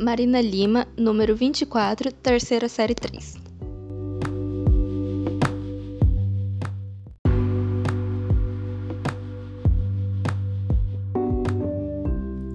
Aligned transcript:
Marina 0.00 0.40
Lima, 0.40 0.86
número 0.96 1.34
24, 1.34 2.12
terceira 2.12 2.68
série 2.68 2.94
3. 2.94 3.34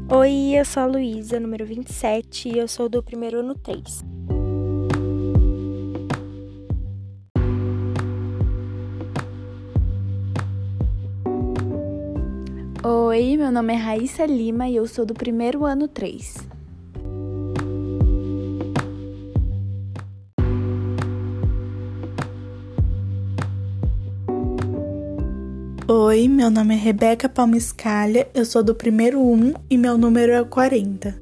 Oi, 0.10 0.54
eu 0.56 0.64
sou 0.64 0.84
a 0.84 0.86
Luísa, 0.86 1.38
número 1.38 1.66
27, 1.66 2.48
e 2.48 2.58
eu 2.58 2.68
sou 2.68 2.88
do 2.88 3.04
primeiro 3.04 3.40
ano 3.40 3.56
3. 3.56 4.06
Oi, 12.86 13.36
meu 13.36 13.52
nome 13.52 13.74
é 13.74 13.76
Raíssa 13.76 14.26
Lima 14.26 14.70
e 14.70 14.78
eu 14.78 14.88
sou 14.88 15.06
do 15.06 15.14
primeiro 15.14 15.66
ano 15.66 15.90
3. 15.90 16.53
Oi, 25.96 26.28
meu 26.28 26.50
nome 26.50 26.74
é 26.74 26.78
Rebeca 26.78 27.30
Palmiscalha, 27.30 28.28
eu 28.34 28.44
sou 28.46 28.64
do 28.64 28.74
primeiro 28.74 29.22
1 29.22 29.54
e 29.70 29.78
meu 29.78 29.96
número 29.96 30.32
é 30.32 30.44
40. 30.44 31.22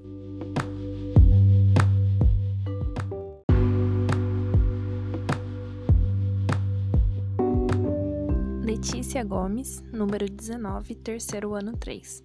Letícia 8.63 9.21
Gomes, 9.25 9.83
número 9.91 10.29
19, 10.29 10.95
terceiro 10.95 11.53
ano 11.53 11.73
3. 11.75 12.23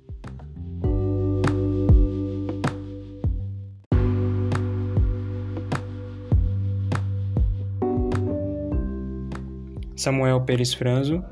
Samuel 9.96 10.42
Pérez 10.42 10.72
Franzo, 10.72 11.24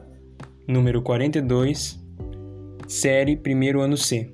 número 0.67 1.03
42, 1.03 2.01
série 2.89 3.37
primeiro 3.37 3.81
ano 3.81 3.97
C. 3.97 4.33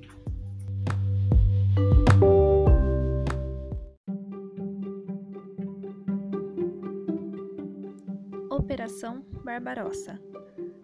Operação 8.49 9.25
Barbarossa. 9.43 10.19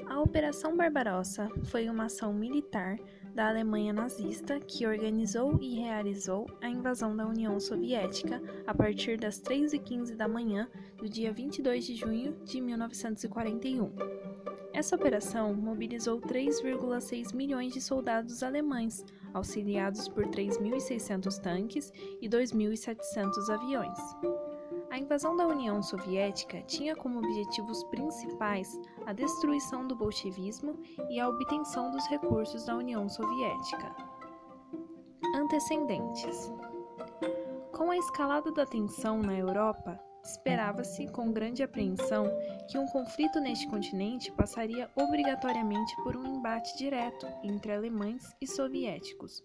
A 0.08 0.20
Operação 0.22 0.76
Barbarossa 0.76 1.50
foi 1.66 1.90
uma 1.90 2.06
ação 2.06 2.34
militar 2.34 2.98
da 3.34 3.48
Alemanha 3.50 3.94
nazista 3.94 4.60
que 4.60 4.86
organizou 4.86 5.58
e 5.62 5.76
realizou 5.76 6.48
a 6.62 6.68
invasão 6.68 7.16
da 7.16 7.26
União 7.28 7.60
Soviética 7.60 8.42
a 8.66 8.74
partir 8.74 9.18
das 9.18 9.40
3h15 9.40 10.16
da 10.16 10.28
manhã 10.28 10.68
do 10.98 11.08
dia 11.08 11.32
22 11.32 11.86
de 11.86 11.96
junho 11.96 12.36
de 12.44 12.60
1941. 12.60 14.27
Essa 14.78 14.96
operação 14.96 15.56
mobilizou 15.56 16.22
3,6 16.22 17.34
milhões 17.34 17.74
de 17.74 17.82
soldados 17.82 18.44
alemães, 18.44 19.04
auxiliados 19.34 20.08
por 20.08 20.28
3.600 20.28 21.40
tanques 21.42 21.92
e 22.22 22.30
2.700 22.30 23.50
aviões. 23.50 23.98
A 24.92 25.00
invasão 25.00 25.36
da 25.36 25.48
União 25.48 25.82
Soviética 25.82 26.62
tinha 26.62 26.96
como 26.96 27.18
objetivos 27.18 27.84
principais 27.86 28.80
a 29.08 29.14
destruição 29.14 29.88
do 29.88 29.96
bolchevismo 29.96 30.80
e 31.10 31.20
a 31.20 31.28
obtenção 31.28 31.90
dos 31.90 32.06
recursos 32.06 32.66
da 32.66 32.78
União 32.78 33.10
Soviética. 33.10 33.96
Antecedentes: 35.34 36.54
Com 37.76 37.90
a 37.90 37.98
escalada 37.98 38.52
da 38.52 38.64
tensão 38.64 39.24
na 39.24 39.36
Europa, 39.36 40.00
Esperava-se, 40.28 41.08
com 41.08 41.32
grande 41.32 41.64
apreensão, 41.64 42.30
que 42.68 42.78
um 42.78 42.86
conflito 42.88 43.40
neste 43.40 43.66
continente 43.66 44.30
passaria 44.34 44.90
obrigatoriamente 44.94 45.96
por 46.04 46.18
um 46.18 46.26
embate 46.26 46.78
direto 46.78 47.26
entre 47.42 47.72
alemães 47.72 48.36
e 48.42 48.46
soviéticos. 48.46 49.42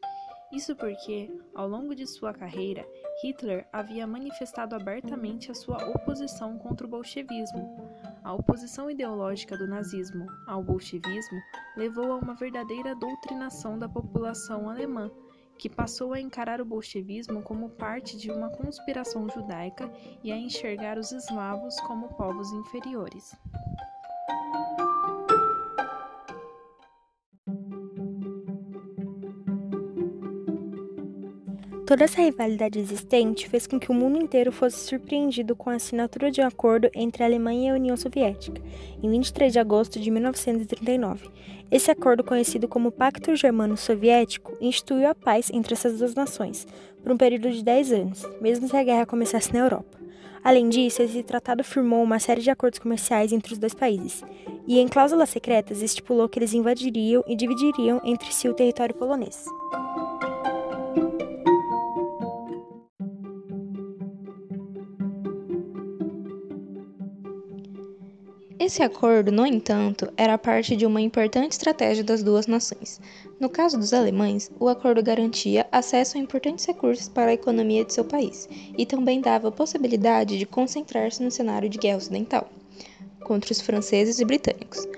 Isso 0.53 0.75
porque, 0.75 1.31
ao 1.54 1.69
longo 1.69 1.94
de 1.94 2.04
sua 2.04 2.34
carreira, 2.34 2.84
Hitler 3.22 3.65
havia 3.72 4.09
manifestado 4.09 4.75
abertamente 4.75 5.53
a 5.53 5.54
sua 5.54 5.76
oposição 5.88 6.59
contra 6.59 6.84
o 6.84 6.91
bolchevismo. 6.91 7.88
A 8.25 8.34
oposição 8.34 8.91
ideológica 8.91 9.56
do 9.56 9.69
nazismo 9.69 10.26
ao 10.49 10.64
bolchevismo 10.64 11.41
levou 11.76 12.10
a 12.10 12.16
uma 12.16 12.34
verdadeira 12.34 12.93
doutrinação 12.97 13.78
da 13.78 13.88
população 13.88 14.69
alemã 14.69 15.12
que 15.62 15.68
passou 15.68 16.12
a 16.12 16.20
encarar 16.20 16.60
o 16.60 16.64
bolchevismo 16.64 17.40
como 17.40 17.68
parte 17.68 18.16
de 18.16 18.32
uma 18.32 18.50
conspiração 18.50 19.28
judaica 19.28 19.88
e 20.24 20.32
a 20.32 20.36
enxergar 20.36 20.98
os 20.98 21.12
eslavos 21.12 21.78
como 21.82 22.08
povos 22.16 22.50
inferiores. 22.50 23.32
Toda 31.86 32.04
essa 32.04 32.22
rivalidade 32.22 32.80
existente 32.80 33.48
fez 33.48 33.66
com 33.66 33.78
que 33.78 33.92
o 33.92 33.94
mundo 33.94 34.18
inteiro 34.18 34.50
fosse 34.50 34.78
surpreendido 34.78 35.54
com 35.54 35.70
a 35.70 35.74
assinatura 35.74 36.30
de 36.30 36.40
um 36.40 36.46
acordo 36.46 36.90
entre 36.92 37.22
a 37.22 37.26
Alemanha 37.26 37.68
e 37.68 37.70
a 37.70 37.74
União 37.74 37.96
Soviética, 37.96 38.60
em 39.00 39.08
23 39.08 39.52
de 39.52 39.60
agosto 39.60 40.00
de 40.00 40.10
1939. 40.10 41.30
Esse 41.72 41.90
acordo, 41.90 42.22
conhecido 42.22 42.68
como 42.68 42.92
Pacto 42.92 43.34
Germano-Soviético, 43.34 44.52
instituiu 44.60 45.08
a 45.08 45.14
paz 45.14 45.48
entre 45.50 45.72
essas 45.72 45.96
duas 45.96 46.14
nações 46.14 46.66
por 47.02 47.10
um 47.10 47.16
período 47.16 47.50
de 47.50 47.64
10 47.64 47.92
anos, 47.92 48.22
mesmo 48.42 48.68
se 48.68 48.76
a 48.76 48.84
guerra 48.84 49.06
começasse 49.06 49.54
na 49.54 49.60
Europa. 49.60 49.98
Além 50.44 50.68
disso, 50.68 51.00
esse 51.00 51.22
tratado 51.22 51.64
firmou 51.64 52.02
uma 52.02 52.18
série 52.18 52.42
de 52.42 52.50
acordos 52.50 52.78
comerciais 52.78 53.32
entre 53.32 53.54
os 53.54 53.58
dois 53.58 53.72
países, 53.72 54.22
e 54.68 54.78
em 54.80 54.86
cláusulas 54.86 55.30
secretas 55.30 55.80
estipulou 55.80 56.28
que 56.28 56.38
eles 56.38 56.52
invadiriam 56.52 57.24
e 57.26 57.34
dividiriam 57.34 58.02
entre 58.04 58.30
si 58.34 58.50
o 58.50 58.54
território 58.54 58.94
polonês. 58.94 59.46
Esse 68.72 68.82
acordo, 68.82 69.30
no 69.30 69.46
entanto, 69.46 70.10
era 70.16 70.38
parte 70.38 70.74
de 70.74 70.86
uma 70.86 70.98
importante 70.98 71.52
estratégia 71.52 72.02
das 72.02 72.22
duas 72.22 72.46
nações. 72.46 73.02
No 73.38 73.50
caso 73.50 73.78
dos 73.78 73.92
alemães, 73.92 74.50
o 74.58 74.66
acordo 74.66 75.02
garantia 75.02 75.66
acesso 75.70 76.16
a 76.16 76.20
importantes 76.22 76.64
recursos 76.64 77.06
para 77.06 77.32
a 77.32 77.34
economia 77.34 77.84
de 77.84 77.92
seu 77.92 78.02
país 78.02 78.48
e 78.78 78.86
também 78.86 79.20
dava 79.20 79.48
a 79.48 79.52
possibilidade 79.52 80.38
de 80.38 80.46
concentrar-se 80.46 81.22
no 81.22 81.30
cenário 81.30 81.68
de 81.68 81.76
guerra 81.76 81.98
ocidental 81.98 82.48
contra 83.22 83.52
os 83.52 83.60
franceses 83.60 84.20
e 84.20 84.24
britânicos. 84.24 84.88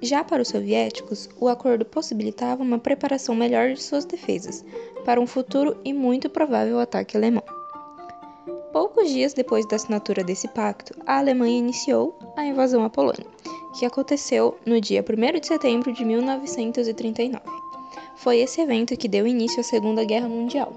Já 0.00 0.24
para 0.24 0.40
os 0.40 0.48
soviéticos, 0.48 1.28
o 1.38 1.46
acordo 1.46 1.84
possibilitava 1.84 2.62
uma 2.62 2.78
preparação 2.78 3.34
melhor 3.34 3.74
de 3.74 3.82
suas 3.82 4.06
defesas 4.06 4.64
para 5.04 5.20
um 5.20 5.26
futuro 5.26 5.76
e 5.84 5.92
muito 5.92 6.30
provável 6.30 6.80
ataque 6.80 7.18
alemão. 7.18 7.59
Poucos 8.72 9.10
dias 9.10 9.34
depois 9.34 9.66
da 9.66 9.74
assinatura 9.74 10.22
desse 10.22 10.46
pacto, 10.46 10.94
a 11.04 11.18
Alemanha 11.18 11.58
iniciou 11.58 12.16
a 12.36 12.44
invasão 12.44 12.84
à 12.84 12.90
Polônia, 12.90 13.26
que 13.76 13.84
aconteceu 13.84 14.56
no 14.64 14.80
dia 14.80 15.02
1 15.02 15.40
de 15.40 15.46
setembro 15.48 15.92
de 15.92 16.04
1939. 16.04 17.42
Foi 18.16 18.38
esse 18.38 18.60
evento 18.60 18.96
que 18.96 19.08
deu 19.08 19.26
início 19.26 19.58
à 19.58 19.64
Segunda 19.64 20.04
Guerra 20.04 20.28
Mundial. 20.28 20.72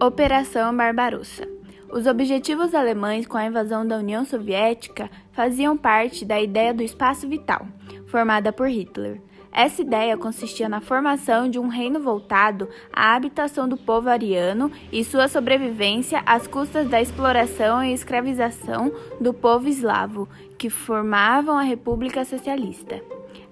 Operação 0.00 0.74
Barbarossa. 0.74 1.55
Os 1.96 2.06
objetivos 2.06 2.74
alemães 2.74 3.26
com 3.26 3.38
a 3.38 3.46
invasão 3.46 3.88
da 3.88 3.96
União 3.96 4.22
Soviética 4.22 5.10
faziam 5.32 5.78
parte 5.78 6.26
da 6.26 6.38
ideia 6.38 6.74
do 6.74 6.82
espaço 6.82 7.26
vital, 7.26 7.66
formada 8.08 8.52
por 8.52 8.68
Hitler. 8.68 9.18
Essa 9.50 9.80
ideia 9.80 10.14
consistia 10.14 10.68
na 10.68 10.82
formação 10.82 11.48
de 11.48 11.58
um 11.58 11.68
reino 11.68 11.98
voltado 11.98 12.68
à 12.92 13.14
habitação 13.14 13.66
do 13.66 13.78
povo 13.78 14.10
ariano 14.10 14.70
e 14.92 15.02
sua 15.02 15.26
sobrevivência 15.26 16.22
às 16.26 16.46
custas 16.46 16.86
da 16.86 17.00
exploração 17.00 17.82
e 17.82 17.94
escravização 17.94 18.92
do 19.18 19.32
povo 19.32 19.66
eslavo, 19.66 20.28
que 20.58 20.68
formavam 20.68 21.56
a 21.56 21.62
República 21.62 22.26
Socialista. 22.26 23.00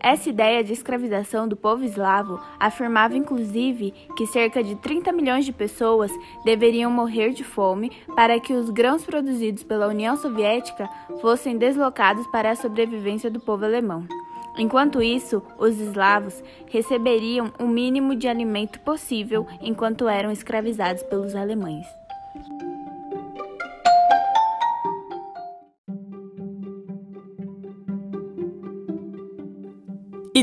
Essa 0.04 0.28
ideia 0.28 0.62
de 0.62 0.74
escravização 0.74 1.48
do 1.48 1.56
povo 1.56 1.82
eslavo 1.82 2.38
afirmava 2.60 3.16
inclusive 3.16 3.94
que 4.14 4.26
cerca 4.26 4.62
de 4.62 4.76
30 4.76 5.10
milhões 5.12 5.46
de 5.46 5.52
pessoas 5.52 6.10
deveriam 6.44 6.90
morrer 6.90 7.30
de 7.30 7.42
fome 7.42 7.90
para 8.14 8.38
que 8.38 8.52
os 8.52 8.68
grãos 8.68 9.02
produzidos 9.02 9.62
pela 9.62 9.88
União 9.88 10.14
Soviética 10.14 10.90
fossem 11.22 11.56
deslocados 11.56 12.26
para 12.26 12.50
a 12.50 12.54
sobrevivência 12.54 13.30
do 13.30 13.40
povo 13.40 13.64
alemão. 13.64 14.06
Enquanto 14.58 15.00
isso, 15.02 15.42
os 15.58 15.80
eslavos 15.80 16.44
receberiam 16.66 17.50
o 17.58 17.66
mínimo 17.66 18.14
de 18.14 18.28
alimento 18.28 18.80
possível 18.80 19.46
enquanto 19.62 20.06
eram 20.06 20.30
escravizados 20.30 21.02
pelos 21.04 21.34
alemães. 21.34 22.03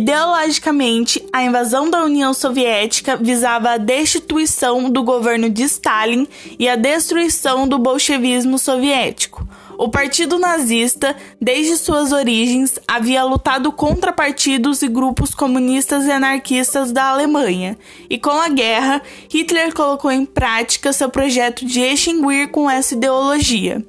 Ideologicamente, 0.01 1.23
a 1.31 1.43
invasão 1.43 1.87
da 1.87 2.03
União 2.03 2.33
Soviética 2.33 3.15
visava 3.15 3.69
a 3.69 3.77
destituição 3.77 4.89
do 4.89 5.03
governo 5.03 5.47
de 5.47 5.61
Stalin 5.61 6.27
e 6.57 6.67
a 6.67 6.75
destruição 6.75 7.67
do 7.67 7.77
bolchevismo 7.77 8.57
soviético. 8.57 9.47
O 9.77 9.89
Partido 9.89 10.39
Nazista, 10.39 11.15
desde 11.39 11.77
suas 11.77 12.11
origens, 12.11 12.79
havia 12.87 13.23
lutado 13.23 13.71
contra 13.71 14.11
partidos 14.11 14.81
e 14.81 14.87
grupos 14.87 15.35
comunistas 15.35 16.07
e 16.07 16.11
anarquistas 16.11 16.91
da 16.91 17.09
Alemanha, 17.09 17.77
e 18.09 18.17
com 18.17 18.31
a 18.31 18.49
guerra, 18.49 19.03
Hitler 19.31 19.71
colocou 19.71 20.09
em 20.09 20.25
prática 20.25 20.91
seu 20.91 21.09
projeto 21.09 21.63
de 21.63 21.79
extinguir 21.79 22.49
com 22.49 22.67
essa 22.67 22.95
ideologia. 22.95 23.85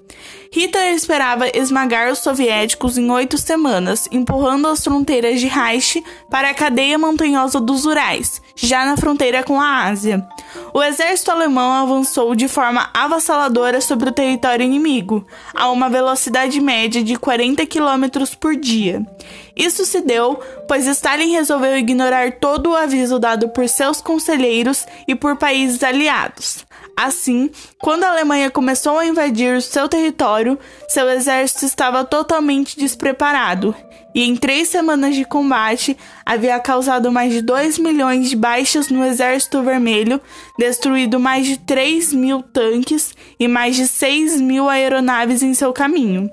Hitler 0.54 0.92
esperava 0.92 1.48
esmagar 1.56 2.12
os 2.12 2.18
soviéticos 2.18 2.98
em 2.98 3.10
oito 3.10 3.38
semanas, 3.38 4.06
empurrando 4.12 4.68
as 4.68 4.84
fronteiras 4.84 5.40
de 5.40 5.46
Reich 5.46 6.04
para 6.28 6.50
a 6.50 6.54
cadeia 6.54 6.98
montanhosa 6.98 7.58
dos 7.58 7.86
Urais, 7.86 8.42
já 8.54 8.84
na 8.84 8.94
fronteira 8.94 9.42
com 9.42 9.58
a 9.58 9.84
Ásia. 9.84 10.28
O 10.74 10.82
exército 10.82 11.30
alemão 11.30 11.72
avançou 11.72 12.34
de 12.34 12.48
forma 12.48 12.90
avassaladora 12.92 13.80
sobre 13.80 14.10
o 14.10 14.12
território 14.12 14.62
inimigo, 14.62 15.26
a 15.54 15.70
uma 15.70 15.88
velocidade 15.88 16.60
média 16.60 17.02
de 17.02 17.16
40 17.16 17.66
km 17.66 18.26
por 18.38 18.54
dia. 18.54 19.06
Isso 19.56 19.86
se 19.86 20.02
deu 20.02 20.38
pois 20.68 20.86
Stalin 20.86 21.32
resolveu 21.32 21.76
ignorar 21.76 22.32
todo 22.32 22.70
o 22.70 22.76
aviso 22.76 23.18
dado 23.18 23.48
por 23.50 23.68
seus 23.68 24.00
conselheiros 24.00 24.86
e 25.06 25.14
por 25.14 25.36
países 25.36 25.82
aliados. 25.82 26.64
Assim, 26.96 27.50
quando 27.82 28.04
a 28.04 28.10
Alemanha 28.10 28.48
começou 28.48 28.96
a 28.96 29.04
invadir 29.04 29.56
o 29.56 29.60
seu 29.60 29.88
território, 29.88 30.56
seu 30.88 31.10
exército 31.10 31.64
estava 31.64 32.04
totalmente 32.04 32.78
despreparado 32.78 33.74
e, 34.14 34.22
em 34.22 34.36
três 34.36 34.68
semanas 34.68 35.14
de 35.14 35.24
combate, 35.24 35.96
havia 36.24 36.58
causado 36.60 37.10
mais 37.10 37.32
de 37.32 37.40
2 37.40 37.78
milhões 37.78 38.28
de 38.28 38.36
baixas 38.36 38.88
no 38.88 39.04
Exército 39.04 39.62
Vermelho, 39.62 40.20
destruído 40.58 41.18
mais 41.18 41.46
de 41.46 41.58
3 41.58 42.12
mil 42.12 42.42
tanques 42.42 43.14
e 43.38 43.48
mais 43.48 43.76
de 43.76 43.86
6 43.86 44.40
mil 44.40 44.68
aeronaves 44.68 45.42
em 45.42 45.54
seu 45.54 45.72
caminho. 45.72 46.30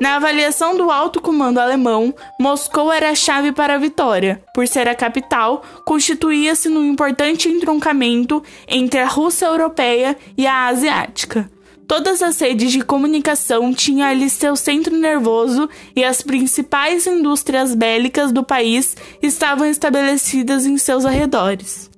Na 0.00 0.16
avaliação 0.16 0.76
do 0.76 0.90
alto 0.90 1.20
comando 1.20 1.58
alemão, 1.58 2.14
Moscou 2.40 2.92
era 2.92 3.10
a 3.10 3.14
chave 3.14 3.52
para 3.52 3.74
a 3.74 3.78
vitória. 3.78 4.42
Por 4.54 4.66
ser 4.66 4.88
a 4.88 4.94
capital, 4.94 5.62
constituía-se 5.84 6.68
num 6.68 6.84
importante 6.84 7.48
entroncamento 7.48 8.42
entre 8.66 9.00
a 9.00 9.06
Rússia 9.06 9.46
europeia 9.46 10.16
e 10.36 10.46
a 10.46 10.68
asiática. 10.88 11.50
Todas 11.86 12.20
as 12.20 12.38
redes 12.38 12.72
de 12.72 12.82
comunicação 12.82 13.72
tinham 13.72 14.06
ali 14.06 14.28
seu 14.28 14.54
centro 14.56 14.94
nervoso 14.96 15.68
e 15.96 16.04
as 16.04 16.20
principais 16.20 17.06
indústrias 17.06 17.74
bélicas 17.74 18.30
do 18.30 18.44
país 18.44 18.96
estavam 19.22 19.66
estabelecidas 19.66 20.66
em 20.66 20.76
seus 20.76 21.06
arredores. 21.06 21.90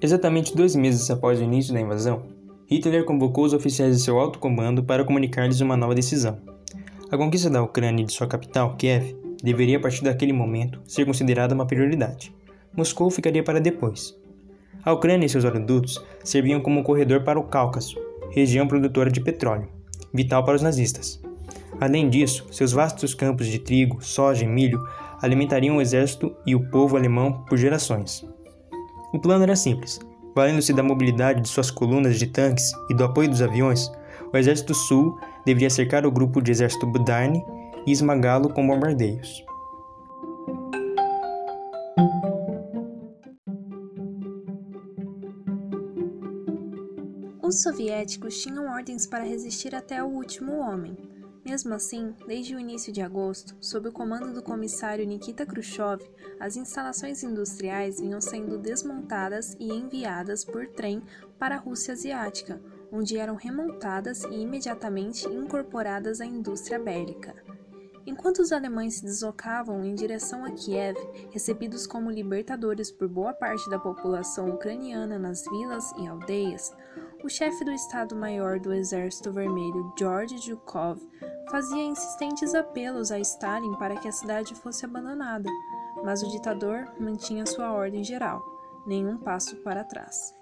Exatamente 0.00 0.54
dois 0.54 0.74
meses 0.74 1.10
após 1.10 1.40
o 1.40 1.44
início 1.44 1.72
da 1.72 1.80
invasão, 1.80 2.24
Hitler 2.66 3.04
convocou 3.04 3.44
os 3.44 3.54
oficiais 3.54 3.96
de 3.96 4.02
seu 4.02 4.18
alto 4.18 4.38
comando 4.38 4.82
para 4.82 5.04
comunicar-lhes 5.04 5.60
uma 5.60 5.76
nova 5.76 5.94
decisão. 5.94 6.38
A 7.10 7.16
conquista 7.16 7.48
da 7.48 7.62
Ucrânia 7.62 8.02
e 8.02 8.06
de 8.06 8.12
sua 8.12 8.26
capital, 8.26 8.74
Kiev, 8.76 9.23
deveria 9.44 9.76
a 9.76 9.80
partir 9.80 10.02
daquele 10.02 10.32
momento 10.32 10.80
ser 10.86 11.04
considerada 11.04 11.54
uma 11.54 11.66
prioridade. 11.66 12.34
Moscou 12.74 13.10
ficaria 13.10 13.42
para 13.42 13.60
depois. 13.60 14.16
A 14.82 14.90
Ucrânia 14.90 15.26
e 15.26 15.28
seus 15.28 15.44
oleodutos 15.44 16.02
serviam 16.24 16.60
como 16.60 16.80
um 16.80 16.82
corredor 16.82 17.22
para 17.22 17.38
o 17.38 17.44
Cáucaso, 17.44 17.96
região 18.30 18.66
produtora 18.66 19.10
de 19.10 19.20
petróleo, 19.20 19.68
vital 20.14 20.42
para 20.44 20.56
os 20.56 20.62
nazistas. 20.62 21.22
Além 21.78 22.08
disso, 22.08 22.46
seus 22.50 22.72
vastos 22.72 23.12
campos 23.12 23.46
de 23.46 23.58
trigo, 23.58 24.02
soja 24.02 24.44
e 24.44 24.48
milho 24.48 24.82
alimentariam 25.20 25.76
o 25.76 25.82
exército 25.82 26.34
e 26.46 26.54
o 26.54 26.70
povo 26.70 26.96
alemão 26.96 27.44
por 27.46 27.58
gerações. 27.58 28.26
O 29.12 29.18
plano 29.18 29.44
era 29.44 29.54
simples. 29.54 30.00
Valendo-se 30.34 30.72
da 30.72 30.82
mobilidade 30.82 31.42
de 31.42 31.48
suas 31.48 31.70
colunas 31.70 32.18
de 32.18 32.26
tanques 32.26 32.72
e 32.90 32.94
do 32.94 33.04
apoio 33.04 33.28
dos 33.28 33.42
aviões, 33.42 33.92
o 34.32 34.36
Exército 34.36 34.74
Sul 34.74 35.18
deveria 35.46 35.70
cercar 35.70 36.04
o 36.04 36.10
grupo 36.10 36.42
de 36.42 36.50
exército 36.50 36.86
Budarne 36.86 37.44
e 37.86 37.92
esmagá-lo 37.92 38.52
com 38.52 38.66
bombardeios. 38.66 39.44
Os 47.42 47.62
soviéticos 47.62 48.40
tinham 48.42 48.66
ordens 48.66 49.06
para 49.06 49.22
resistir 49.22 49.74
até 49.74 50.02
o 50.02 50.08
último 50.08 50.58
homem, 50.58 50.96
mesmo 51.44 51.74
assim, 51.74 52.14
desde 52.26 52.56
o 52.56 52.58
início 52.58 52.90
de 52.90 53.02
agosto, 53.02 53.54
sob 53.60 53.90
o 53.90 53.92
comando 53.92 54.32
do 54.32 54.42
comissário 54.42 55.06
Nikita 55.06 55.44
Khrushchev, 55.44 56.00
as 56.40 56.56
instalações 56.56 57.22
industriais 57.22 58.00
vinham 58.00 58.20
sendo 58.20 58.56
desmontadas 58.56 59.54
e 59.60 59.68
enviadas 59.70 60.42
por 60.42 60.66
trem 60.68 61.02
para 61.38 61.56
a 61.56 61.58
Rússia 61.58 61.92
Asiática, 61.92 62.60
onde 62.90 63.18
eram 63.18 63.34
remontadas 63.34 64.24
e 64.24 64.40
imediatamente 64.40 65.28
incorporadas 65.28 66.22
à 66.22 66.24
indústria 66.24 66.78
bélica. 66.78 67.43
Enquanto 68.06 68.40
os 68.40 68.52
alemães 68.52 68.96
se 68.96 69.04
deslocavam 69.04 69.82
em 69.82 69.94
direção 69.94 70.44
a 70.44 70.50
Kiev, 70.50 70.96
recebidos 71.30 71.86
como 71.86 72.10
libertadores 72.10 72.90
por 72.90 73.08
boa 73.08 73.32
parte 73.32 73.68
da 73.70 73.78
população 73.78 74.50
ucraniana 74.50 75.18
nas 75.18 75.44
vilas 75.44 75.90
e 75.98 76.06
aldeias, 76.06 76.74
o 77.22 77.28
chefe 77.30 77.64
do 77.64 77.72
Estado-Maior 77.72 78.60
do 78.60 78.74
Exército 78.74 79.32
Vermelho, 79.32 79.90
George 79.98 80.36
Zhukov, 80.36 81.00
fazia 81.50 81.82
insistentes 81.82 82.54
apelos 82.54 83.10
a 83.10 83.18
Stalin 83.18 83.74
para 83.76 83.96
que 83.96 84.08
a 84.08 84.12
cidade 84.12 84.54
fosse 84.54 84.84
abandonada, 84.84 85.48
mas 86.04 86.22
o 86.22 86.30
ditador 86.30 86.92
mantinha 87.00 87.46
sua 87.46 87.72
ordem 87.72 88.04
geral: 88.04 88.42
nenhum 88.86 89.16
passo 89.16 89.56
para 89.62 89.82
trás. 89.82 90.34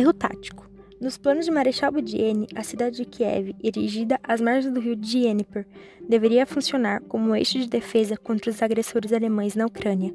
Erro 0.00 0.14
tático. 0.14 0.66
Nos 0.98 1.18
planos 1.18 1.44
de 1.44 1.50
Marechal 1.50 1.92
Budiene, 1.92 2.46
a 2.54 2.62
cidade 2.62 2.96
de 2.96 3.04
Kiev, 3.04 3.54
erigida 3.62 4.18
às 4.22 4.40
margens 4.40 4.72
do 4.72 4.80
rio 4.80 4.96
Dnieper, 4.96 5.66
deveria 6.08 6.46
funcionar 6.46 7.02
como 7.02 7.28
um 7.28 7.36
eixo 7.36 7.58
de 7.58 7.68
defesa 7.68 8.16
contra 8.16 8.50
os 8.50 8.62
agressores 8.62 9.12
alemães 9.12 9.54
na 9.54 9.66
Ucrânia. 9.66 10.14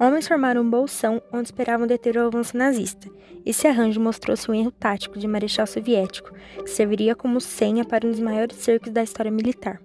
Homens 0.00 0.26
formaram 0.26 0.62
um 0.62 0.68
bolsão 0.68 1.22
onde 1.32 1.44
esperavam 1.44 1.86
deter 1.86 2.16
o 2.16 2.26
avanço 2.26 2.56
nazista. 2.56 3.08
Esse 3.46 3.68
arranjo 3.68 4.00
mostrou-se 4.00 4.50
um 4.50 4.54
erro 4.54 4.72
tático 4.72 5.16
de 5.16 5.28
Marechal 5.28 5.68
Soviético, 5.68 6.34
que 6.56 6.70
serviria 6.70 7.14
como 7.14 7.40
senha 7.40 7.84
para 7.84 8.04
um 8.04 8.10
dos 8.10 8.18
maiores 8.18 8.56
cercos 8.56 8.90
da 8.90 9.04
história 9.04 9.30
militar. 9.30 9.80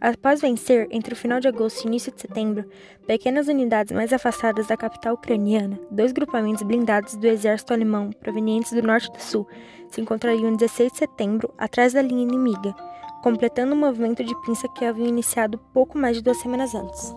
Após 0.00 0.40
vencer, 0.40 0.86
entre 0.92 1.12
o 1.12 1.16
final 1.16 1.40
de 1.40 1.48
agosto 1.48 1.82
e 1.82 1.88
início 1.88 2.12
de 2.12 2.20
setembro, 2.20 2.64
pequenas 3.06 3.48
unidades 3.48 3.92
mais 3.92 4.12
afastadas 4.12 4.68
da 4.68 4.76
capital 4.76 5.14
ucraniana, 5.14 5.78
dois 5.90 6.12
grupamentos 6.12 6.62
blindados 6.62 7.16
do 7.16 7.26
exército 7.26 7.72
alemão 7.72 8.10
provenientes 8.10 8.72
do 8.72 8.82
norte 8.82 9.08
e 9.08 9.12
do 9.12 9.20
sul, 9.20 9.48
se 9.90 10.00
encontrariam 10.00 10.50
em 10.50 10.56
16 10.56 10.92
de 10.92 10.98
setembro 10.98 11.52
atrás 11.58 11.94
da 11.94 12.02
linha 12.02 12.22
inimiga, 12.22 12.74
completando 13.22 13.74
o 13.74 13.76
movimento 13.76 14.22
de 14.22 14.40
pinça 14.42 14.68
que 14.68 14.84
haviam 14.84 15.08
iniciado 15.08 15.58
pouco 15.72 15.98
mais 15.98 16.16
de 16.16 16.22
duas 16.22 16.36
semanas 16.36 16.74
antes. 16.76 17.12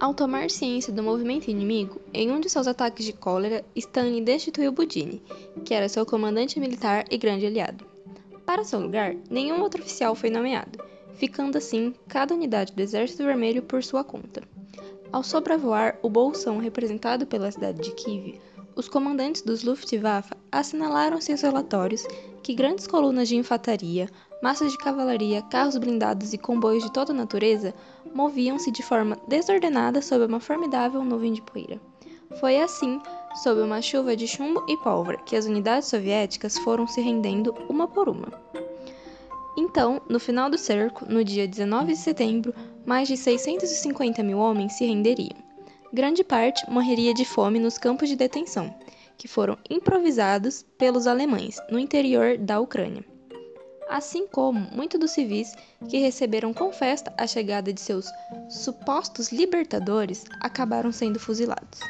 Ao 0.00 0.14
tomar 0.14 0.50
ciência 0.50 0.90
do 0.90 1.02
movimento 1.02 1.50
inimigo, 1.50 2.00
em 2.14 2.32
um 2.32 2.40
de 2.40 2.48
seus 2.48 2.66
ataques 2.66 3.04
de 3.04 3.12
cólera, 3.12 3.62
Stanley 3.76 4.22
destituiu 4.22 4.72
Budini, 4.72 5.22
que 5.62 5.74
era 5.74 5.90
seu 5.90 6.06
comandante 6.06 6.58
militar 6.58 7.04
e 7.10 7.18
grande 7.18 7.44
aliado. 7.44 7.84
Para 8.46 8.64
seu 8.64 8.80
lugar, 8.80 9.14
nenhum 9.30 9.60
outro 9.60 9.82
oficial 9.82 10.14
foi 10.14 10.30
nomeado, 10.30 10.82
ficando 11.16 11.58
assim 11.58 11.94
cada 12.08 12.34
unidade 12.34 12.72
do 12.72 12.80
Exército 12.80 13.24
Vermelho 13.24 13.62
por 13.62 13.84
sua 13.84 14.02
conta. 14.02 14.42
Ao 15.12 15.22
sobrevoar 15.22 15.98
o 16.02 16.08
bolsão 16.08 16.56
representado 16.56 17.26
pela 17.26 17.50
cidade 17.50 17.82
de 17.82 17.90
Kiev, 17.90 18.40
os 18.74 18.88
comandantes 18.88 19.42
dos 19.42 19.62
Luftwaffe 19.62 20.32
assinalaram 20.50 21.20
seus 21.20 21.42
relatórios 21.42 22.06
que 22.42 22.54
grandes 22.54 22.86
colunas 22.86 23.28
de 23.28 23.36
infantaria, 23.36 24.08
massas 24.42 24.72
de 24.72 24.78
cavalaria, 24.78 25.42
carros 25.42 25.76
blindados 25.76 26.32
e 26.32 26.38
comboios 26.38 26.82
de 26.82 26.92
toda 26.92 27.12
natureza 27.12 27.74
moviam-se 28.14 28.70
de 28.70 28.82
forma 28.82 29.18
desordenada 29.28 30.00
sob 30.00 30.24
uma 30.24 30.40
formidável 30.40 31.04
nuvem 31.04 31.32
de 31.32 31.42
poeira. 31.42 31.80
Foi 32.38 32.60
assim, 32.60 33.00
sob 33.42 33.60
uma 33.60 33.82
chuva 33.82 34.16
de 34.16 34.26
chumbo 34.26 34.64
e 34.68 34.76
pólvora, 34.76 35.18
que 35.18 35.36
as 35.36 35.46
unidades 35.46 35.88
soviéticas 35.88 36.58
foram 36.58 36.86
se 36.86 37.00
rendendo 37.00 37.54
uma 37.68 37.88
por 37.88 38.08
uma. 38.08 38.28
Então, 39.56 40.00
no 40.08 40.20
final 40.20 40.48
do 40.48 40.56
cerco, 40.56 41.04
no 41.06 41.24
dia 41.24 41.46
19 41.46 41.92
de 41.92 41.98
setembro, 41.98 42.54
mais 42.86 43.08
de 43.08 43.16
650 43.16 44.22
mil 44.22 44.38
homens 44.38 44.74
se 44.74 44.86
renderiam. 44.86 45.36
Grande 45.92 46.22
parte 46.22 46.68
morreria 46.70 47.12
de 47.12 47.24
fome 47.24 47.58
nos 47.58 47.76
campos 47.76 48.08
de 48.08 48.14
detenção, 48.14 48.72
que 49.18 49.26
foram 49.26 49.58
improvisados 49.68 50.64
pelos 50.78 51.06
alemães 51.06 51.60
no 51.68 51.80
interior 51.80 52.38
da 52.38 52.60
Ucrânia. 52.60 53.09
Assim 53.90 54.24
como 54.28 54.60
muitos 54.70 55.00
dos 55.00 55.10
civis 55.10 55.52
que 55.88 55.98
receberam 55.98 56.54
com 56.54 56.70
festa 56.70 57.12
a 57.18 57.26
chegada 57.26 57.72
de 57.72 57.80
seus 57.80 58.06
supostos 58.48 59.32
libertadores 59.32 60.24
acabaram 60.40 60.92
sendo 60.92 61.18
fuzilados. 61.18 61.80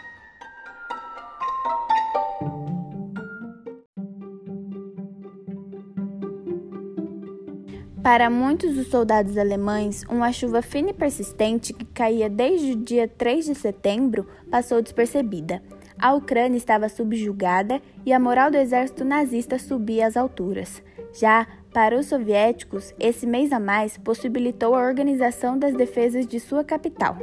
Para 8.03 8.31
muitos 8.31 8.75
dos 8.75 8.87
soldados 8.87 9.37
alemães, 9.37 10.03
uma 10.09 10.33
chuva 10.33 10.63
fina 10.63 10.89
e 10.89 10.95
persistente 10.95 11.75
que 11.75 11.85
caía 11.85 12.31
desde 12.31 12.73
o 12.73 12.77
dia 12.77 13.07
3 13.07 13.45
de 13.45 13.55
setembro 13.55 14.27
passou 14.51 14.81
despercebida. 14.81 15.63
A 15.99 16.15
Ucrânia 16.15 16.57
estava 16.57 16.89
subjugada 16.89 17.83
e 18.07 18.13
a 18.15 18.19
moral 18.19 18.51
do 18.51 18.57
exército 18.57 19.05
nazista 19.05 19.59
subia 19.59 20.07
às 20.07 20.17
alturas. 20.17 20.83
Já 21.13 21.47
para 21.73 21.99
os 21.99 22.07
soviéticos, 22.07 22.93
esse 22.99 23.27
mês 23.27 23.53
a 23.53 23.61
mais 23.61 23.97
possibilitou 23.97 24.75
a 24.75 24.87
organização 24.87 25.59
das 25.59 25.75
defesas 25.75 26.27
de 26.27 26.41
sua 26.41 26.65
capital. 26.65 27.17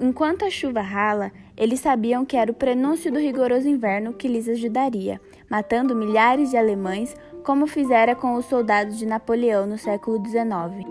Enquanto 0.00 0.44
a 0.44 0.50
chuva 0.50 0.80
rala, 0.80 1.32
eles 1.56 1.80
sabiam 1.80 2.24
que 2.24 2.36
era 2.36 2.52
o 2.52 2.54
prenúncio 2.54 3.10
do 3.10 3.18
rigoroso 3.18 3.68
inverno 3.68 4.12
que 4.12 4.28
lhes 4.28 4.48
ajudaria, 4.48 5.20
matando 5.50 5.94
milhares 5.94 6.50
de 6.50 6.56
alemães 6.56 7.16
como 7.42 7.66
fizera 7.66 8.14
com 8.14 8.34
os 8.34 8.46
soldados 8.46 8.96
de 8.96 9.06
Napoleão 9.06 9.66
no 9.66 9.76
século 9.76 10.24
XIX. 10.24 10.86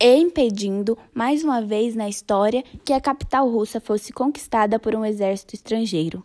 E 0.00 0.16
impedindo, 0.16 0.96
mais 1.12 1.44
uma 1.44 1.60
vez 1.60 1.94
na 1.94 2.08
história, 2.08 2.64
que 2.84 2.92
a 2.92 3.00
capital 3.00 3.48
russa 3.48 3.80
fosse 3.80 4.12
conquistada 4.12 4.78
por 4.78 4.94
um 4.94 5.04
exército 5.04 5.54
estrangeiro. 5.54 6.22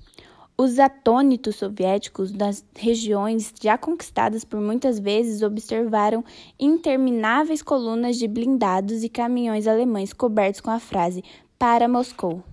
Os 0.56 0.78
atônitos 0.78 1.56
soviéticos 1.56 2.32
das 2.32 2.64
regiões 2.76 3.52
já 3.60 3.76
conquistadas 3.76 4.46
por 4.46 4.62
muitas 4.62 5.00
vezes 5.00 5.42
observaram 5.42 6.24
intermináveis 6.60 7.64
colunas 7.64 8.18
de 8.18 8.28
blindados 8.28 9.04
e 9.04 9.10
caminhões 9.10 9.68
alemães 9.68 10.14
cobertos 10.14 10.62
com 10.62 10.70
a 10.70 10.80
frase 10.80 11.24
para 11.58 11.88
Moscou. 11.88 12.44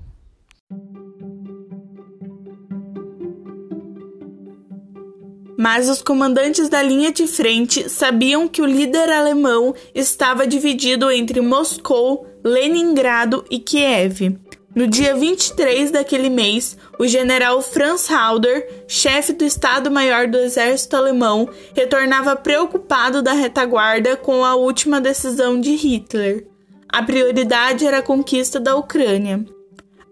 Mas 5.59 5.91
os 5.91 6.01
comandantes 6.01 6.71
da 6.71 6.83
linha 6.83 7.13
de 7.13 7.27
frente 7.27 7.87
sabiam 7.91 8.49
que 8.49 8.63
o 8.63 8.67
líder 8.67 9.11
alemão 9.11 9.75
estava 9.95 10.47
dividido 10.47 11.11
entre 11.11 11.43
Moscou, 11.43 12.27
Leningrado 12.43 13.45
e 13.51 13.59
Kiev. 13.59 14.39
No 14.73 14.87
dia 14.87 15.17
23 15.17 15.91
daquele 15.91 16.31
mês, 16.31 16.77
o 16.97 17.05
general 17.05 17.61
Franz 17.61 18.07
Halder, 18.09 18.85
chefe 18.87 19.33
do 19.33 19.45
Estado-Maior 19.45 20.29
do 20.29 20.39
Exército 20.39 20.95
Alemão, 20.95 21.49
retornava 21.75 22.37
preocupado 22.37 23.21
da 23.21 23.33
retaguarda 23.33 24.17
com 24.17 24.45
a 24.45 24.55
última 24.55 25.01
decisão 25.01 25.61
de 25.61 25.75
Hitler. 25.75 26.47
A 26.89 27.03
prioridade 27.03 27.85
era 27.85 27.99
a 27.99 28.03
conquista 28.03 28.61
da 28.61 28.77
Ucrânia. 28.77 29.45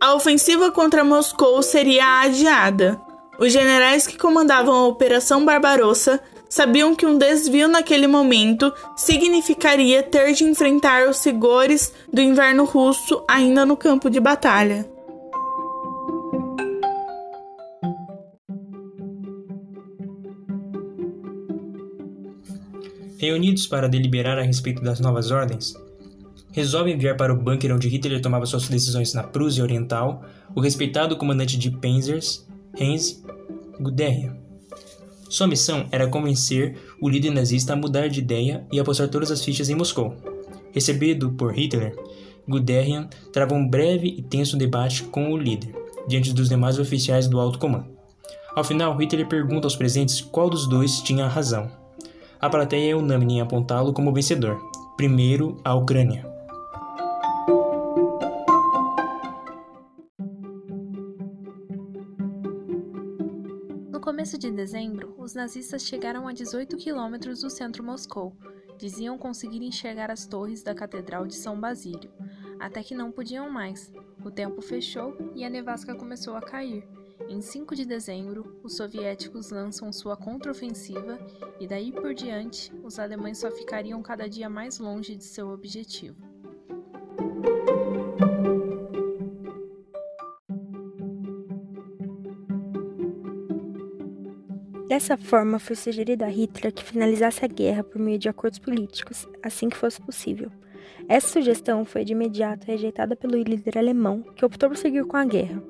A 0.00 0.14
ofensiva 0.14 0.72
contra 0.72 1.04
Moscou 1.04 1.62
seria 1.62 2.22
adiada. 2.22 3.00
Os 3.38 3.52
generais 3.52 4.08
que 4.08 4.18
comandavam 4.18 4.74
a 4.74 4.88
Operação 4.88 5.44
Barbarossa 5.44 6.20
sabiam 6.48 6.94
que 6.94 7.04
um 7.04 7.18
desvio 7.18 7.68
naquele 7.68 8.06
momento 8.06 8.72
significaria 8.96 10.02
ter 10.02 10.32
de 10.32 10.44
enfrentar 10.44 11.08
os 11.08 11.24
rigores 11.24 11.92
do 12.12 12.20
inverno 12.20 12.64
russo 12.64 13.22
ainda 13.28 13.66
no 13.66 13.76
campo 13.76 14.08
de 14.08 14.18
batalha. 14.18 14.88
Reunidos 23.18 23.66
para 23.66 23.88
deliberar 23.88 24.38
a 24.38 24.42
respeito 24.42 24.80
das 24.80 25.00
novas 25.00 25.32
ordens, 25.32 25.74
resolve 26.52 26.92
enviar 26.92 27.16
para 27.16 27.32
o 27.32 27.36
bunker 27.36 27.74
onde 27.74 27.88
Hitler 27.88 28.22
tomava 28.22 28.46
suas 28.46 28.68
decisões 28.68 29.12
na 29.12 29.24
Prússia 29.24 29.62
Oriental 29.62 30.24
o 30.54 30.60
respeitado 30.60 31.16
comandante 31.16 31.58
de 31.58 31.70
Panzers, 31.70 32.46
Heinz 32.78 33.22
Guderian. 33.80 34.47
Sua 35.28 35.46
missão 35.46 35.86
era 35.90 36.08
convencer 36.08 36.76
o 37.00 37.08
líder 37.08 37.30
nazista 37.30 37.72
a 37.72 37.76
mudar 37.76 38.08
de 38.08 38.20
ideia 38.20 38.66
e 38.72 38.80
apostar 38.80 39.08
todas 39.08 39.30
as 39.30 39.44
fichas 39.44 39.68
em 39.68 39.74
Moscou. 39.74 40.16
Recebido 40.72 41.32
por 41.32 41.52
Hitler, 41.54 41.94
Guderian 42.48 43.08
trava 43.32 43.54
um 43.54 43.68
breve 43.68 44.08
e 44.08 44.22
tenso 44.22 44.56
debate 44.56 45.04
com 45.04 45.32
o 45.32 45.36
líder, 45.36 45.74
diante 46.08 46.32
dos 46.32 46.48
demais 46.48 46.78
oficiais 46.78 47.28
do 47.28 47.38
alto 47.38 47.58
comando. 47.58 47.86
Ao 48.54 48.64
final, 48.64 48.96
Hitler 48.96 49.28
pergunta 49.28 49.66
aos 49.66 49.76
presentes 49.76 50.20
qual 50.20 50.48
dos 50.48 50.66
dois 50.66 51.00
tinha 51.00 51.26
razão. 51.26 51.70
A 52.40 52.48
plateia 52.48 52.92
é 52.92 52.96
unânime 52.96 53.34
em 53.34 53.40
apontá-lo 53.40 53.92
como 53.92 54.12
vencedor. 54.12 54.58
Primeiro, 54.96 55.60
a 55.64 55.74
Ucrânia. 55.74 56.27
Começo 64.28 64.46
de 64.46 64.50
dezembro, 64.50 65.14
os 65.16 65.32
nazistas 65.32 65.80
chegaram 65.80 66.28
a 66.28 66.34
18 66.34 66.76
quilômetros 66.76 67.40
do 67.40 67.48
centro 67.48 67.82
Moscou. 67.82 68.36
Diziam 68.76 69.16
conseguir 69.16 69.62
enxergar 69.62 70.10
as 70.10 70.26
torres 70.26 70.62
da 70.62 70.74
Catedral 70.74 71.26
de 71.26 71.34
São 71.34 71.58
Basílio, 71.58 72.12
até 72.60 72.82
que 72.82 72.94
não 72.94 73.10
podiam 73.10 73.48
mais. 73.48 73.90
O 74.22 74.30
tempo 74.30 74.60
fechou 74.60 75.16
e 75.34 75.46
a 75.46 75.48
nevasca 75.48 75.94
começou 75.94 76.36
a 76.36 76.42
cair. 76.42 76.86
Em 77.26 77.40
5 77.40 77.74
de 77.74 77.86
dezembro, 77.86 78.60
os 78.62 78.76
soviéticos 78.76 79.50
lançam 79.50 79.90
sua 79.90 80.14
contraofensiva 80.14 81.18
e 81.58 81.66
daí 81.66 81.90
por 81.90 82.12
diante, 82.12 82.70
os 82.84 82.98
alemães 82.98 83.38
só 83.38 83.50
ficariam 83.50 84.02
cada 84.02 84.28
dia 84.28 84.50
mais 84.50 84.78
longe 84.78 85.16
de 85.16 85.24
seu 85.24 85.48
objetivo. 85.48 86.27
Dessa 94.98 95.16
forma, 95.16 95.60
foi 95.60 95.76
sugerido 95.76 96.24
a 96.24 96.26
Hitler 96.26 96.72
que 96.72 96.82
finalizasse 96.82 97.44
a 97.44 97.46
guerra 97.46 97.84
por 97.84 98.00
meio 98.00 98.18
de 98.18 98.28
acordos 98.28 98.58
políticos, 98.58 99.28
assim 99.40 99.68
que 99.68 99.76
fosse 99.76 100.00
possível. 100.00 100.50
Essa 101.08 101.28
sugestão 101.28 101.84
foi 101.84 102.04
de 102.04 102.14
imediato 102.14 102.66
rejeitada 102.66 103.14
pelo 103.14 103.40
líder 103.40 103.78
alemão, 103.78 104.24
que 104.34 104.44
optou 104.44 104.68
por 104.68 104.76
seguir 104.76 105.04
com 105.04 105.16
a 105.16 105.24
guerra. 105.24 105.62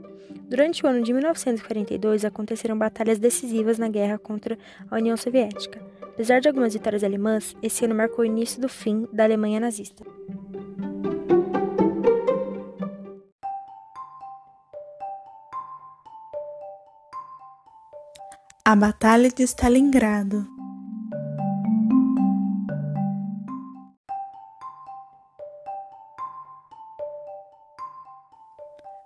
Durante 0.49 0.83
o 0.83 0.89
ano 0.89 1.03
de 1.03 1.13
1942, 1.13 2.25
aconteceram 2.25 2.79
batalhas 2.79 3.19
decisivas 3.19 3.79
na 3.79 3.91
guerra 3.91 4.17
contra 4.17 4.59
a 4.91 4.97
União 4.97 5.15
Soviética. 5.15 5.79
Apesar 6.01 6.41
de 6.41 6.49
algumas 6.49 6.73
vitórias 6.73 7.05
alemãs, 7.05 7.55
esse 7.63 7.85
ano 7.85 7.95
marcou 7.95 8.21
o 8.21 8.27
início 8.27 8.59
do 8.59 8.69
fim 8.69 9.07
da 9.13 9.25
Alemanha 9.25 9.61
nazista. 9.61 10.07
A 18.71 18.77
Batalha 18.77 19.31
de 19.31 19.45
Stalingrado. 19.45 20.47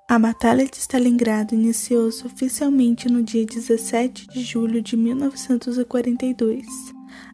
A 0.08 0.18
Batalha 0.18 0.66
de 0.66 0.78
Stalingrado 0.78 1.54
iniciou-se 1.54 2.26
oficialmente 2.26 3.08
no 3.08 3.22
dia 3.22 3.46
17 3.46 4.26
de 4.26 4.42
julho 4.42 4.82
de 4.82 4.96
1942. 4.96 6.66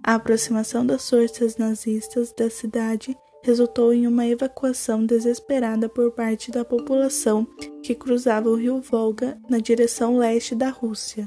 A 0.05 0.17
aproximação 0.17 0.85
das 0.85 1.09
forças 1.09 1.57
nazistas 1.57 2.31
da 2.35 2.51
cidade 2.51 3.17
resultou 3.43 3.91
em 3.91 4.07
uma 4.07 4.27
evacuação 4.27 5.07
desesperada 5.07 5.89
por 5.89 6.13
parte 6.13 6.51
da 6.51 6.63
população 6.63 7.47
que 7.83 7.95
cruzava 7.95 8.51
o 8.51 8.55
rio 8.55 8.83
Volga 8.83 9.41
na 9.49 9.59
direção 9.59 10.19
leste 10.19 10.55
da 10.55 10.69
Rússia. 10.69 11.27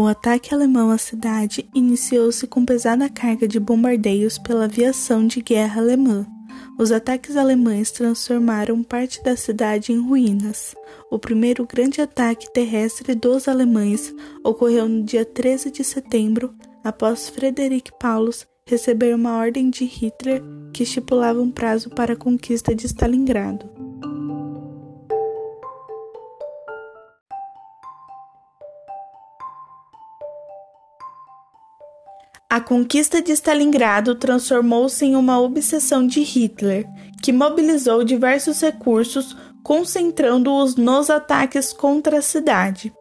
O 0.00 0.06
ataque 0.06 0.54
alemão 0.54 0.90
à 0.90 0.96
cidade 0.96 1.68
iniciou-se 1.74 2.46
com 2.46 2.64
pesada 2.64 3.06
carga 3.10 3.46
de 3.46 3.60
bombardeios 3.60 4.38
pela 4.38 4.64
aviação 4.64 5.26
de 5.26 5.42
guerra 5.42 5.78
alemã. 5.78 6.26
Os 6.78 6.90
ataques 6.90 7.36
alemães 7.36 7.90
transformaram 7.90 8.82
parte 8.82 9.22
da 9.22 9.36
cidade 9.36 9.92
em 9.92 10.00
ruínas. 10.00 10.74
O 11.10 11.18
primeiro 11.18 11.66
grande 11.66 12.00
ataque 12.00 12.50
terrestre 12.50 13.14
dos 13.14 13.46
alemães 13.46 14.10
ocorreu 14.42 14.88
no 14.88 15.02
dia 15.02 15.26
13 15.26 15.70
de 15.70 15.84
setembro, 15.84 16.54
após 16.82 17.28
Frederick 17.28 17.92
Paulus 18.00 18.46
receber 18.66 19.14
uma 19.14 19.36
ordem 19.36 19.68
de 19.68 19.84
Hitler 19.84 20.42
que 20.72 20.84
estipulava 20.84 21.42
um 21.42 21.50
prazo 21.50 21.90
para 21.90 22.14
a 22.14 22.16
conquista 22.16 22.74
de 22.74 22.86
Stalingrado. 22.86 23.79
A 32.60 32.62
conquista 32.62 33.22
de 33.22 33.32
Stalingrado 33.32 34.14
transformou-se 34.14 35.02
em 35.02 35.16
uma 35.16 35.40
obsessão 35.40 36.06
de 36.06 36.20
Hitler, 36.20 36.86
que 37.22 37.32
mobilizou 37.32 38.04
diversos 38.04 38.60
recursos, 38.60 39.34
concentrando-os 39.62 40.76
nos 40.76 41.08
ataques 41.08 41.72
contra 41.72 42.18
a 42.18 42.22
cidade. 42.22 42.92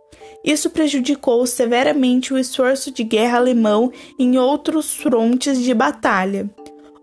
Isso 0.45 0.69
prejudicou 0.69 1.45
severamente 1.45 2.33
o 2.33 2.37
esforço 2.37 2.89
de 2.89 3.03
guerra 3.03 3.37
alemão 3.37 3.91
em 4.17 4.37
outros 4.37 4.95
frontes 4.95 5.61
de 5.61 5.73
batalha. 5.73 6.49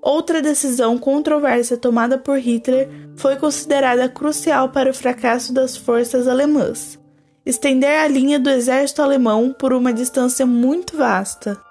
Outra 0.00 0.40
decisão 0.40 0.96
controversa 0.96 1.76
tomada 1.76 2.16
por 2.16 2.38
Hitler 2.38 2.88
foi 3.16 3.36
considerada 3.36 4.08
crucial 4.08 4.70
para 4.70 4.88
o 4.88 4.94
fracasso 4.94 5.52
das 5.52 5.76
forças 5.76 6.26
alemãs: 6.26 6.98
estender 7.44 8.00
a 8.00 8.08
linha 8.08 8.40
do 8.40 8.48
exército 8.48 9.02
alemão 9.02 9.54
por 9.58 9.74
uma 9.74 9.92
distância 9.92 10.46
muito 10.46 10.96
vasta. 10.96 11.65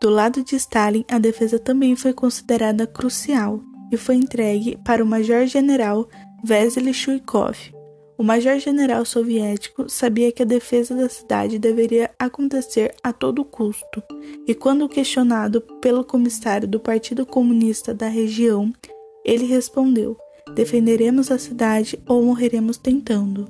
Do 0.00 0.08
lado 0.08 0.42
de 0.42 0.56
Stalin, 0.56 1.04
a 1.10 1.18
defesa 1.18 1.58
também 1.58 1.94
foi 1.94 2.14
considerada 2.14 2.86
crucial 2.86 3.60
e 3.92 3.98
foi 3.98 4.14
entregue 4.14 4.78
para 4.82 5.04
o 5.04 5.06
major-general 5.06 6.08
Vesely 6.42 6.94
Chuikov. 6.94 7.54
O 8.16 8.22
major-general 8.22 9.04
soviético 9.04 9.90
sabia 9.90 10.32
que 10.32 10.42
a 10.42 10.46
defesa 10.46 10.94
da 10.94 11.08
cidade 11.08 11.58
deveria 11.58 12.10
acontecer 12.18 12.94
a 13.02 13.12
todo 13.12 13.44
custo, 13.44 14.02
e 14.46 14.54
quando 14.54 14.88
questionado 14.88 15.60
pelo 15.82 16.04
comissário 16.04 16.66
do 16.66 16.80
Partido 16.80 17.26
Comunista 17.26 17.92
da 17.92 18.08
região, 18.08 18.72
ele 19.24 19.44
respondeu: 19.44 20.16
Defenderemos 20.54 21.30
a 21.30 21.38
cidade 21.38 21.98
ou 22.06 22.22
morreremos 22.22 22.78
tentando. 22.78 23.46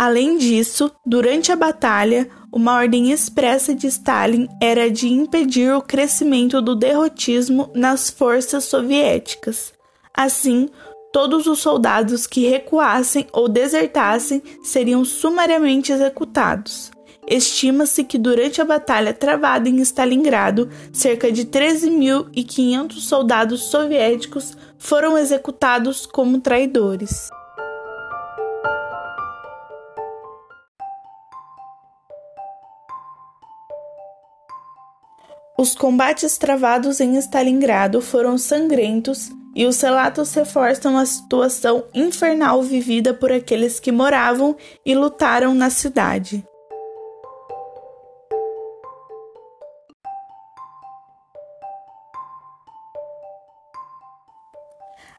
Além 0.00 0.38
disso, 0.38 0.90
durante 1.04 1.52
a 1.52 1.56
batalha, 1.56 2.26
uma 2.50 2.74
ordem 2.74 3.12
expressa 3.12 3.74
de 3.74 3.86
Stalin 3.86 4.48
era 4.58 4.90
de 4.90 5.06
impedir 5.06 5.74
o 5.74 5.82
crescimento 5.82 6.62
do 6.62 6.74
derrotismo 6.74 7.70
nas 7.74 8.08
forças 8.08 8.64
soviéticas. 8.64 9.74
Assim, 10.16 10.70
todos 11.12 11.46
os 11.46 11.58
soldados 11.58 12.26
que 12.26 12.48
recuassem 12.48 13.26
ou 13.30 13.46
desertassem 13.46 14.42
seriam 14.62 15.04
sumariamente 15.04 15.92
executados. 15.92 16.90
Estima-se 17.28 18.02
que 18.02 18.16
durante 18.16 18.58
a 18.58 18.64
batalha 18.64 19.12
travada 19.12 19.68
em 19.68 19.80
Stalingrado, 19.82 20.70
cerca 20.94 21.30
de 21.30 21.44
13.500 21.44 22.92
soldados 23.00 23.64
soviéticos 23.64 24.56
foram 24.78 25.18
executados 25.18 26.06
como 26.06 26.40
traidores. 26.40 27.28
Os 35.60 35.74
combates 35.74 36.38
travados 36.38 37.00
em 37.00 37.18
Stalingrado 37.18 38.00
foram 38.00 38.38
sangrentos 38.38 39.28
e 39.54 39.66
os 39.66 39.78
relatos 39.78 40.32
reforçam 40.32 40.96
a 40.96 41.04
situação 41.04 41.84
infernal 41.92 42.62
vivida 42.62 43.12
por 43.12 43.30
aqueles 43.30 43.78
que 43.78 43.92
moravam 43.92 44.56
e 44.86 44.94
lutaram 44.94 45.52
na 45.52 45.68
cidade. 45.68 46.42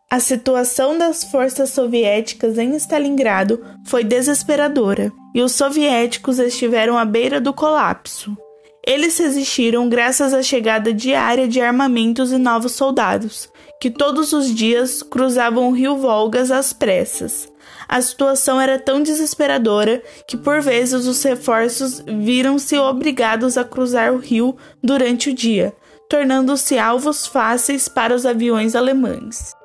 A 0.09 0.19
situação 0.19 0.97
das 0.97 1.23
forças 1.23 1.69
soviéticas 1.69 2.57
em 2.57 2.75
Stalingrado 2.77 3.63
foi 3.85 4.03
desesperadora 4.03 5.11
e 5.35 5.41
os 5.43 5.51
soviéticos 5.51 6.39
estiveram 6.39 6.97
à 6.97 7.05
beira 7.05 7.39
do 7.39 7.53
colapso. 7.53 8.35
Eles 8.85 9.17
resistiram 9.17 9.87
graças 9.87 10.33
à 10.33 10.41
chegada 10.41 10.91
diária 10.91 11.47
de 11.47 11.61
armamentos 11.61 12.31
e 12.31 12.37
novos 12.37 12.71
soldados, 12.71 13.47
que 13.79 13.91
todos 13.91 14.33
os 14.33 14.53
dias 14.53 15.03
cruzavam 15.03 15.69
o 15.69 15.71
rio 15.71 15.97
Volgas 15.97 16.49
às 16.49 16.73
pressas. 16.73 17.47
A 17.87 18.01
situação 18.01 18.59
era 18.59 18.79
tão 18.79 19.03
desesperadora 19.03 20.01
que 20.27 20.35
por 20.35 20.61
vezes 20.61 21.05
os 21.05 21.21
reforços 21.21 22.03
viram-se 22.07 22.77
obrigados 22.77 23.57
a 23.57 23.63
cruzar 23.63 24.13
o 24.13 24.17
rio 24.17 24.55
durante 24.81 25.29
o 25.29 25.33
dia, 25.33 25.75
tornando-se 26.09 26.79
alvos 26.79 27.27
fáceis 27.27 27.87
para 27.87 28.15
os 28.15 28.25
aviões 28.25 28.75
alemães. 28.75 29.60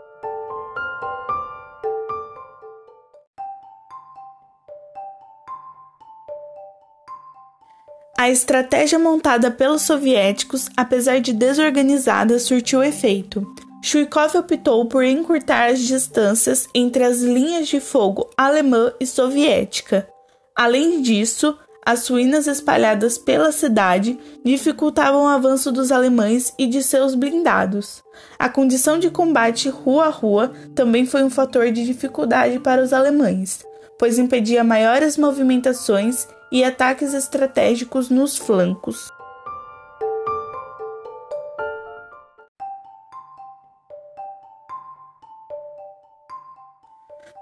A 8.26 8.30
estratégia 8.30 8.98
montada 8.98 9.52
pelos 9.52 9.82
soviéticos, 9.82 10.68
apesar 10.76 11.20
de 11.20 11.32
desorganizada, 11.32 12.40
surtiu 12.40 12.82
efeito. 12.82 13.46
Chuikov 13.80 14.34
optou 14.36 14.84
por 14.86 15.04
encurtar 15.04 15.70
as 15.70 15.78
distâncias 15.78 16.68
entre 16.74 17.04
as 17.04 17.20
linhas 17.20 17.68
de 17.68 17.78
fogo 17.78 18.28
alemã 18.36 18.92
e 18.98 19.06
soviética. 19.06 20.08
Além 20.56 21.02
disso, 21.02 21.56
as 21.84 22.08
ruínas 22.08 22.48
espalhadas 22.48 23.16
pela 23.16 23.52
cidade 23.52 24.18
dificultavam 24.44 25.22
o 25.22 25.28
avanço 25.28 25.70
dos 25.70 25.92
alemães 25.92 26.52
e 26.58 26.66
de 26.66 26.82
seus 26.82 27.14
blindados. 27.14 28.02
A 28.36 28.48
condição 28.48 28.98
de 28.98 29.08
combate 29.08 29.68
rua 29.68 30.06
a 30.06 30.10
rua 30.10 30.52
também 30.74 31.06
foi 31.06 31.22
um 31.22 31.30
fator 31.30 31.70
de 31.70 31.86
dificuldade 31.86 32.58
para 32.58 32.82
os 32.82 32.92
alemães, 32.92 33.64
pois 33.96 34.18
impedia 34.18 34.64
maiores 34.64 35.16
movimentações 35.16 36.26
e 36.56 36.64
ataques 36.64 37.12
estratégicos 37.12 38.08
nos 38.08 38.38
flancos. 38.38 39.12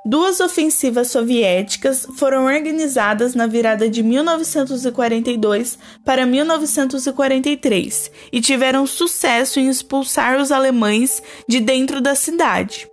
Duas 0.05 0.41
ofensivas 0.41 1.13
soviéticas 1.13 2.09
foram 2.17 2.47
organizadas 2.47 3.37
na 3.37 3.47
virada 3.47 3.89
de 3.89 4.03
1942 4.03 5.79
para 6.05 6.27
1943 6.27 8.11
e 8.33 8.41
tiveram 8.41 8.85
sucesso 8.85 9.61
em 9.61 9.69
expulsar 9.69 10.41
os 10.41 10.51
alemães 10.51 11.23
de 11.49 11.61
dentro 11.61 12.01
da 12.01 12.17
cidade. 12.17 12.89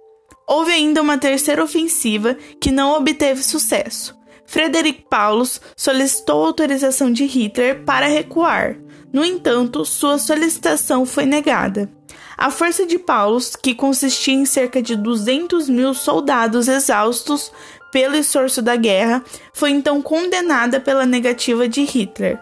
Houve 0.48 0.72
ainda 0.72 1.02
uma 1.02 1.18
terceira 1.18 1.64
ofensiva 1.64 2.38
que 2.62 2.70
não 2.70 2.94
obteve 2.94 3.42
sucesso, 3.42 4.16
Frederic 4.52 5.06
Paulus 5.10 5.62
solicitou 5.78 6.44
autorização 6.44 7.10
de 7.10 7.24
Hitler 7.24 7.86
para 7.86 8.08
recuar. 8.08 8.76
No 9.14 9.24
entanto, 9.24 9.86
sua 9.86 10.18
solicitação 10.18 11.06
foi 11.06 11.26
negada. 11.26 11.90
A 12.38 12.52
força 12.52 12.86
de 12.86 13.00
Paulus, 13.00 13.56
que 13.56 13.74
consistia 13.74 14.34
em 14.34 14.44
cerca 14.44 14.82
de 14.82 14.98
200 14.98 15.70
mil 15.70 15.94
soldados 15.94 16.68
exaustos 16.68 17.50
pelo 17.94 18.18
esforço 18.18 18.62
da 18.62 18.76
guerra, 18.76 19.24
foi 19.54 19.70
então 19.70 20.02
condenada 20.02 20.82
pela 20.82 21.06
negativa 21.06 21.66
de 21.66 21.86
Hitler. 21.86 22.38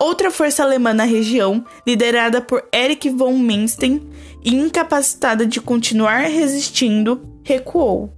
Outra 0.00 0.32
força 0.32 0.64
alemã 0.64 0.92
na 0.92 1.04
região, 1.04 1.64
liderada 1.86 2.40
por 2.40 2.64
Erich 2.72 3.08
von 3.10 3.34
Manstein 3.34 4.10
e 4.44 4.52
incapacitada 4.52 5.46
de 5.46 5.60
continuar 5.60 6.22
resistindo, 6.22 7.22
recuou. 7.44 8.12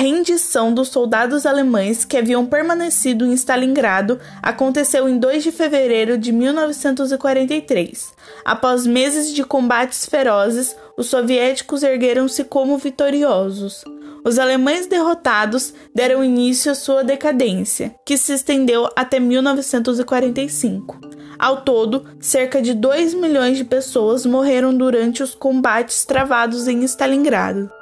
Rendição 0.00 0.72
dos 0.72 0.88
soldados 0.88 1.44
alemães 1.44 2.06
que 2.06 2.16
haviam 2.16 2.46
permanecido 2.46 3.26
em 3.26 3.34
Stalingrado 3.34 4.18
aconteceu 4.42 5.06
em 5.08 5.18
2 5.18 5.42
de 5.42 5.52
fevereiro 5.52 6.16
de 6.16 6.32
1943. 6.32 8.12
Após 8.42 8.86
meses 8.86 9.32
de 9.34 9.44
combates 9.44 10.06
ferozes, 10.06 10.74
os 10.96 11.08
soviéticos 11.08 11.82
ergueram-se 11.82 12.44
como 12.44 12.78
vitoriosos. 12.78 13.84
Os 14.24 14.38
alemães 14.38 14.86
derrotados 14.86 15.74
deram 15.94 16.24
início 16.24 16.72
à 16.72 16.74
sua 16.74 17.04
decadência, 17.04 17.94
que 18.04 18.16
se 18.16 18.32
estendeu 18.32 18.88
até 18.96 19.20
1945. 19.20 20.98
Ao 21.38 21.62
todo, 21.62 22.06
cerca 22.18 22.60
de 22.60 22.74
2 22.74 23.14
milhões 23.14 23.56
de 23.56 23.64
pessoas 23.64 24.26
morreram 24.26 24.74
durante 24.74 25.22
os 25.22 25.34
combates 25.34 26.04
travados 26.04 26.68
em 26.68 26.82
Stalingrado. 26.84 27.79